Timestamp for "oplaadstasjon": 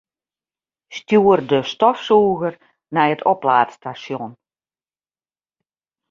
3.33-4.31